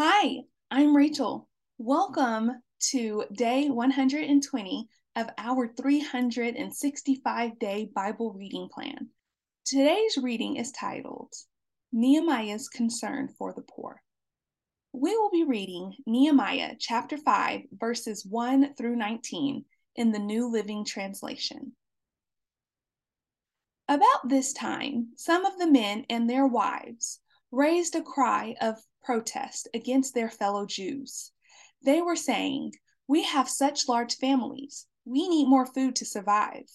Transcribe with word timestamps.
Hi, 0.00 0.42
I'm 0.70 0.94
Rachel. 0.94 1.48
Welcome 1.76 2.62
to 2.90 3.24
day 3.32 3.68
120 3.68 4.88
of 5.16 5.30
our 5.36 5.66
365 5.66 7.58
day 7.58 7.90
Bible 7.92 8.32
reading 8.32 8.68
plan. 8.72 9.08
Today's 9.64 10.16
reading 10.16 10.54
is 10.54 10.70
titled 10.70 11.32
Nehemiah's 11.90 12.68
Concern 12.68 13.34
for 13.36 13.52
the 13.52 13.62
Poor. 13.62 14.00
We 14.92 15.16
will 15.16 15.30
be 15.30 15.42
reading 15.42 15.96
Nehemiah 16.06 16.76
chapter 16.78 17.16
5, 17.16 17.62
verses 17.72 18.24
1 18.24 18.74
through 18.74 18.94
19 18.94 19.64
in 19.96 20.12
the 20.12 20.20
New 20.20 20.48
Living 20.48 20.84
Translation. 20.84 21.72
About 23.88 24.28
this 24.28 24.52
time, 24.52 25.08
some 25.16 25.44
of 25.44 25.58
the 25.58 25.68
men 25.68 26.06
and 26.08 26.30
their 26.30 26.46
wives 26.46 27.18
raised 27.50 27.96
a 27.96 28.02
cry 28.02 28.54
of 28.60 28.76
protest 29.02 29.68
against 29.72 30.14
their 30.14 30.30
fellow 30.30 30.66
Jews. 30.66 31.32
They 31.82 32.02
were 32.02 32.16
saying, 32.16 32.72
We 33.06 33.22
have 33.22 33.48
such 33.48 33.88
large 33.88 34.16
families. 34.16 34.86
We 35.04 35.28
need 35.28 35.48
more 35.48 35.66
food 35.66 35.96
to 35.96 36.04
survive. 36.04 36.68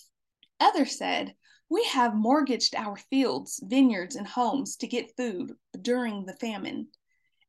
Others 0.60 0.98
said, 0.98 1.36
We 1.70 1.84
have 1.86 2.16
mortgaged 2.16 2.76
our 2.76 2.96
fields, 2.96 3.60
vineyards, 3.64 4.16
and 4.16 4.26
homes 4.26 4.78
to 4.78 4.88
get 4.88 5.18
food 5.18 5.58
during 5.82 6.26
the 6.26 6.38
famine. 6.38 6.88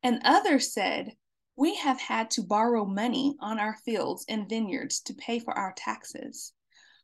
And 0.03 0.21
others 0.25 0.73
said, 0.73 1.15
We 1.55 1.75
have 1.75 1.99
had 1.99 2.29
to 2.31 2.43
borrow 2.43 2.85
money 2.85 3.37
on 3.39 3.57
our 3.57 3.77
fields 3.77 4.25
and 4.27 4.49
vineyards 4.49 4.99
to 5.03 5.13
pay 5.13 5.39
for 5.39 5.57
our 5.57 5.73
taxes. 5.77 6.51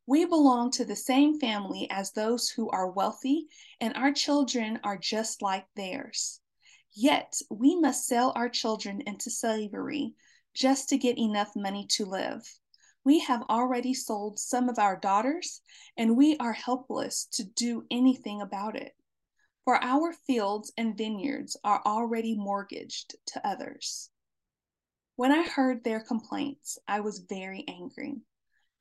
We 0.05 0.25
belong 0.25 0.71
to 0.71 0.83
the 0.83 0.95
same 0.97 1.39
family 1.39 1.89
as 1.89 2.11
those 2.11 2.49
who 2.49 2.69
are 2.69 2.91
wealthy, 2.91 3.47
and 3.79 3.95
our 3.95 4.11
children 4.11 4.81
are 4.83 4.97
just 4.97 5.41
like 5.41 5.65
theirs. 5.75 6.40
Yet 6.93 7.41
we 7.49 7.79
must 7.79 8.05
sell 8.05 8.33
our 8.35 8.49
children 8.49 9.01
into 9.01 9.29
slavery 9.29 10.15
just 10.53 10.89
to 10.89 10.97
get 10.97 11.17
enough 11.17 11.55
money 11.55 11.85
to 11.91 12.05
live. 12.05 12.43
We 13.03 13.19
have 13.19 13.43
already 13.43 13.93
sold 13.93 14.39
some 14.39 14.69
of 14.69 14.77
our 14.77 14.97
daughters, 14.97 15.61
and 15.97 16.17
we 16.17 16.37
are 16.37 16.53
helpless 16.53 17.25
to 17.33 17.43
do 17.43 17.85
anything 17.89 18.41
about 18.41 18.75
it. 18.75 18.95
For 19.63 19.81
our 19.81 20.11
fields 20.11 20.71
and 20.77 20.97
vineyards 20.97 21.55
are 21.63 21.81
already 21.85 22.35
mortgaged 22.35 23.15
to 23.27 23.47
others. 23.47 24.09
When 25.15 25.31
I 25.31 25.47
heard 25.47 25.83
their 25.83 26.01
complaints, 26.01 26.77
I 26.87 26.99
was 26.99 27.19
very 27.19 27.63
angry. 27.67 28.21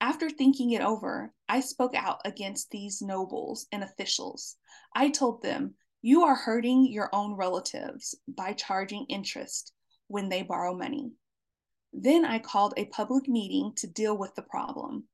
After 0.01 0.31
thinking 0.31 0.71
it 0.71 0.81
over, 0.81 1.35
I 1.49 1.61
spoke 1.61 1.95
out 1.95 2.23
against 2.25 2.71
these 2.71 3.03
nobles 3.03 3.67
and 3.71 3.85
officials. 3.85 4.57
I 4.95 5.11
told 5.11 5.43
them, 5.43 5.75
you 6.03 6.25
are 6.25 6.35
hurting 6.35 6.87
your 6.87 7.11
own 7.13 7.35
relatives 7.35 8.15
by 8.27 8.55
charging 8.55 9.05
interest 9.07 9.73
when 10.09 10.29
they 10.31 10.43
borrow 10.43 10.75
money. 10.75 11.13
Then 11.93 12.25
I 12.25 12.39
called 12.39 12.73
a 12.77 12.87
public 12.87 13.29
meeting 13.29 13.75
to 13.77 13.87
deal 13.87 14.17
with 14.17 14.35
the 14.35 14.43
problem. 14.43 15.09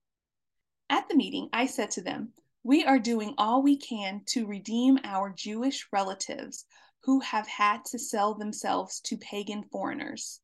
At 0.89 1.09
the 1.09 1.17
meeting, 1.17 1.49
I 1.53 1.67
said 1.67 1.91
to 1.93 2.03
them, 2.03 2.35
We 2.63 2.85
are 2.85 3.01
doing 3.01 3.35
all 3.37 3.63
we 3.63 3.77
can 3.77 4.23
to 4.27 4.47
redeem 4.47 5.01
our 5.03 5.31
Jewish 5.31 5.89
relatives 5.91 6.65
who 7.03 7.21
have 7.21 7.49
had 7.49 7.85
to 7.87 7.99
sell 7.99 8.35
themselves 8.35 9.01
to 9.01 9.17
pagan 9.17 9.65
foreigners, 9.65 10.41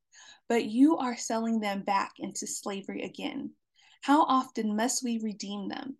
but 0.49 0.65
you 0.65 0.97
are 0.97 1.15
selling 1.15 1.61
them 1.61 1.83
back 1.83 2.13
into 2.17 2.47
slavery 2.47 3.03
again. 3.03 3.51
How 4.01 4.23
often 4.23 4.75
must 4.75 5.03
we 5.03 5.19
redeem 5.19 5.69
them? 5.69 5.97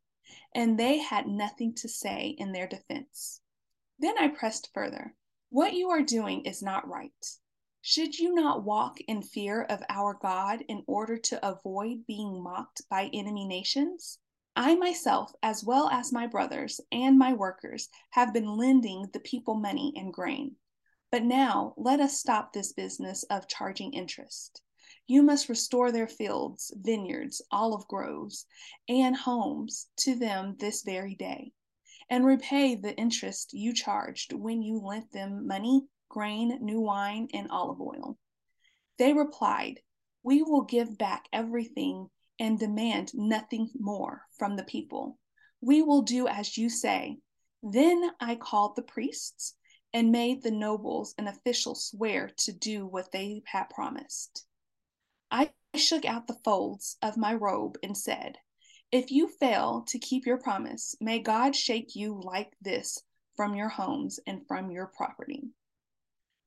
And 0.54 0.78
they 0.78 0.98
had 0.98 1.28
nothing 1.28 1.76
to 1.76 1.88
say 1.88 2.36
in 2.38 2.52
their 2.52 2.68
defense. 2.68 3.40
Then 4.00 4.18
I 4.18 4.28
pressed 4.30 4.74
further. 4.74 5.16
What 5.50 5.74
you 5.74 5.92
are 5.92 6.02
doing 6.02 6.46
is 6.46 6.64
not 6.64 6.88
right. 6.88 7.12
Should 7.82 8.18
you 8.18 8.34
not 8.34 8.64
walk 8.64 9.00
in 9.02 9.22
fear 9.22 9.62
of 9.62 9.84
our 9.88 10.16
God 10.16 10.64
in 10.68 10.84
order 10.88 11.18
to 11.18 11.48
avoid 11.48 12.08
being 12.08 12.42
mocked 12.42 12.82
by 12.90 13.12
enemy 13.14 13.46
nations? 13.46 14.20
I 14.56 14.76
myself, 14.76 15.34
as 15.44 15.64
well 15.64 15.90
as 15.90 16.12
my 16.12 16.26
brothers 16.26 16.82
and 16.92 17.20
my 17.20 17.34
workers, 17.34 17.90
have 18.10 18.34
been 18.34 18.58
lending 18.58 19.10
the 19.14 19.20
people 19.20 19.56
money 19.56 19.94
and 19.96 20.12
grain. 20.12 20.56
But 21.12 21.24
now 21.24 21.74
let 21.78 22.00
us 22.00 22.20
stop 22.20 22.52
this 22.52 22.74
business 22.74 23.24
of 23.24 23.48
charging 23.48 23.94
interest. 23.94 24.62
You 25.06 25.22
must 25.22 25.50
restore 25.50 25.92
their 25.92 26.08
fields, 26.08 26.74
vineyards, 26.76 27.42
olive 27.52 27.88
groves, 27.88 28.48
and 28.90 29.16
homes 29.16 29.88
to 29.98 30.16
them 30.16 30.56
this 30.58 30.82
very 30.82 31.14
day 31.14 31.54
and 32.10 32.26
repay 32.26 32.76
the 32.76 32.96
interest 32.96 33.54
you 33.54 33.74
charged 33.74 34.34
when 34.34 34.62
you 34.62 34.80
lent 34.80 35.12
them 35.12 35.48
money, 35.48 35.82
grain, 36.10 36.60
new 36.62 36.82
wine, 36.82 37.28
and 37.34 37.50
olive 37.50 37.82
oil. 37.82 38.18
They 38.98 39.14
replied, 39.14 39.80
We 40.24 40.44
will 40.44 40.64
give 40.64 40.98
back 40.98 41.26
everything 41.34 42.10
and 42.40 42.60
demand 42.60 43.12
nothing 43.14 43.70
more 43.80 44.24
from 44.38 44.56
the 44.56 44.64
people. 44.64 45.18
We 45.62 45.82
will 45.82 46.02
do 46.02 46.28
as 46.28 46.58
you 46.58 46.70
say. 46.70 47.18
Then 47.62 48.12
I 48.20 48.36
called 48.36 48.76
the 48.76 48.82
priests 48.82 49.56
and 49.94 50.12
made 50.12 50.44
the 50.44 50.52
nobles 50.52 51.14
and 51.18 51.30
officials 51.30 51.86
swear 51.88 52.32
to 52.38 52.52
do 52.52 52.86
what 52.86 53.12
they 53.12 53.44
had 53.46 53.70
promised. 53.70 54.46
I 55.32 55.52
shook 55.76 56.06
out 56.06 56.28
the 56.28 56.40
folds 56.44 56.98
of 57.02 57.18
my 57.18 57.34
robe 57.34 57.78
and 57.82 57.98
said, 57.98 58.38
if 58.94 59.10
you 59.10 59.28
fail 59.28 59.84
to 59.88 59.98
keep 59.98 60.28
your 60.28 60.38
promise, 60.38 60.96
may 61.02 61.18
God 61.18 61.56
shake 61.56 61.96
you 61.96 62.22
like 62.24 62.54
this 62.62 63.02
from 63.36 63.56
your 63.56 63.68
homes 63.68 64.20
and 64.28 64.48
from 64.48 64.70
your 64.70 64.86
property. 64.86 65.50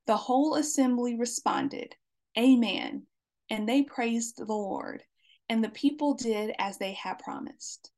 The 0.07 0.17
whole 0.17 0.55
assembly 0.55 1.17
responded, 1.17 1.97
Amen, 2.39 3.03
and 3.51 3.69
they 3.69 3.83
praised 3.83 4.37
the 4.37 4.45
Lord, 4.45 5.03
and 5.49 5.63
the 5.63 5.71
people 5.71 6.15
did 6.15 6.55
as 6.61 6.79
they 6.79 6.93
had 6.93 7.19
promised. 7.19 7.91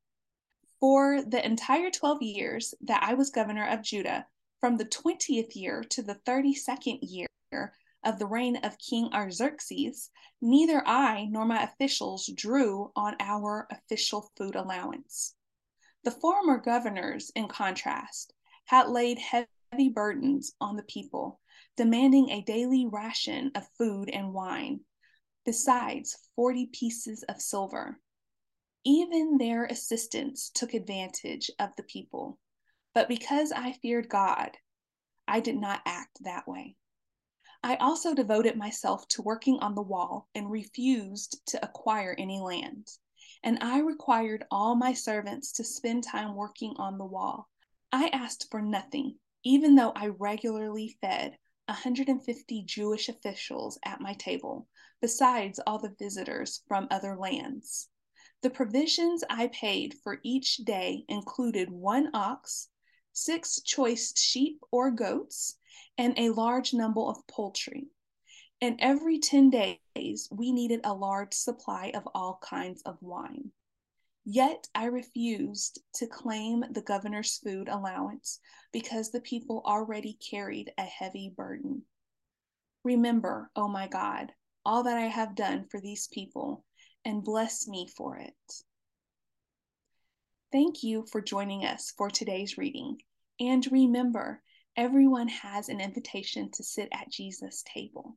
For 0.80 1.20
the 1.20 1.44
entire 1.44 1.90
12 1.90 2.22
years 2.22 2.74
that 2.80 3.02
I 3.02 3.12
was 3.12 3.28
governor 3.28 3.68
of 3.68 3.82
Judah, 3.82 4.26
from 4.60 4.78
the 4.78 4.86
20th 4.86 5.56
year 5.56 5.84
to 5.90 6.02
the 6.02 6.14
32nd 6.26 7.00
year 7.02 7.28
of 8.04 8.18
the 8.18 8.26
reign 8.26 8.56
of 8.56 8.78
King 8.78 9.10
Artaxerxes, 9.12 10.10
neither 10.40 10.86
I 10.86 11.26
nor 11.26 11.44
my 11.44 11.62
officials 11.62 12.30
drew 12.34 12.92
on 12.94 13.16
our 13.20 13.66
official 13.70 14.30
food 14.36 14.54
allowance. 14.54 15.34
The 16.04 16.10
former 16.12 16.58
governors, 16.58 17.30
in 17.34 17.48
contrast, 17.48 18.32
had 18.66 18.88
laid 18.88 19.18
heavy 19.18 19.88
burdens 19.88 20.52
on 20.60 20.76
the 20.76 20.84
people, 20.84 21.40
demanding 21.76 22.30
a 22.30 22.42
daily 22.42 22.86
ration 22.86 23.50
of 23.54 23.68
food 23.76 24.08
and 24.08 24.32
wine, 24.32 24.80
besides 25.44 26.16
40 26.36 26.66
pieces 26.66 27.24
of 27.24 27.42
silver. 27.42 28.00
Even 28.84 29.38
their 29.38 29.64
assistants 29.64 30.50
took 30.50 30.72
advantage 30.72 31.50
of 31.58 31.70
the 31.76 31.82
people. 31.82 32.38
But 32.94 33.08
because 33.08 33.52
I 33.52 33.72
feared 33.72 34.08
God, 34.08 34.56
I 35.26 35.40
did 35.40 35.56
not 35.56 35.82
act 35.84 36.18
that 36.22 36.46
way. 36.48 36.76
I 37.62 37.76
also 37.76 38.14
devoted 38.14 38.56
myself 38.56 39.08
to 39.08 39.22
working 39.22 39.58
on 39.58 39.74
the 39.74 39.82
wall 39.82 40.28
and 40.34 40.50
refused 40.50 41.40
to 41.46 41.64
acquire 41.64 42.14
any 42.16 42.40
land. 42.40 42.88
And 43.42 43.58
I 43.60 43.80
required 43.80 44.44
all 44.50 44.76
my 44.76 44.92
servants 44.92 45.52
to 45.52 45.64
spend 45.64 46.04
time 46.04 46.36
working 46.36 46.74
on 46.76 46.98
the 46.98 47.04
wall. 47.04 47.48
I 47.92 48.08
asked 48.08 48.48
for 48.50 48.62
nothing, 48.62 49.16
even 49.42 49.74
though 49.74 49.92
I 49.96 50.08
regularly 50.08 50.96
fed 51.00 51.36
150 51.66 52.62
Jewish 52.64 53.08
officials 53.08 53.78
at 53.84 54.00
my 54.00 54.14
table, 54.14 54.68
besides 55.00 55.60
all 55.66 55.78
the 55.78 55.94
visitors 55.98 56.62
from 56.68 56.86
other 56.90 57.16
lands. 57.16 57.88
The 58.42 58.50
provisions 58.50 59.24
I 59.28 59.48
paid 59.48 59.96
for 60.04 60.20
each 60.22 60.58
day 60.58 61.04
included 61.08 61.70
one 61.70 62.10
ox, 62.14 62.68
six 63.12 63.60
choice 63.62 64.16
sheep 64.16 64.62
or 64.70 64.92
goats, 64.92 65.56
and 65.96 66.18
a 66.18 66.30
large 66.30 66.72
number 66.74 67.00
of 67.00 67.26
poultry. 67.26 67.88
And 68.60 68.76
every 68.80 69.18
10 69.18 69.50
days, 69.50 70.28
we 70.30 70.52
needed 70.52 70.80
a 70.84 70.94
large 70.94 71.32
supply 71.32 71.92
of 71.94 72.08
all 72.14 72.40
kinds 72.42 72.82
of 72.82 72.98
wine. 73.00 73.52
Yet 74.24 74.68
I 74.74 74.86
refused 74.86 75.80
to 75.94 76.06
claim 76.06 76.64
the 76.70 76.82
governor's 76.82 77.38
food 77.38 77.68
allowance 77.68 78.40
because 78.72 79.10
the 79.10 79.20
people 79.20 79.62
already 79.64 80.18
carried 80.30 80.72
a 80.76 80.82
heavy 80.82 81.32
burden. 81.34 81.82
Remember, 82.84 83.50
O 83.56 83.62
oh 83.62 83.68
my 83.68 83.88
God, 83.88 84.32
all 84.64 84.82
that 84.82 84.98
I 84.98 85.06
have 85.06 85.34
done 85.34 85.66
for 85.70 85.80
these 85.80 86.08
people, 86.08 86.64
and 87.04 87.24
bless 87.24 87.66
me 87.66 87.88
for 87.96 88.18
it. 88.18 88.34
Thank 90.52 90.82
you 90.82 91.06
for 91.10 91.20
joining 91.20 91.64
us 91.64 91.92
for 91.96 92.10
today's 92.10 92.58
reading. 92.58 93.00
And 93.40 93.66
remember, 93.70 94.42
Everyone 94.78 95.26
has 95.26 95.68
an 95.70 95.80
invitation 95.80 96.52
to 96.52 96.62
sit 96.62 96.88
at 96.92 97.10
Jesus' 97.10 97.64
table. 97.66 98.16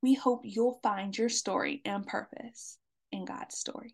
We 0.00 0.14
hope 0.14 0.42
you'll 0.44 0.78
find 0.80 1.18
your 1.18 1.28
story 1.28 1.82
and 1.84 2.06
purpose 2.06 2.78
in 3.10 3.24
God's 3.24 3.58
story. 3.58 3.90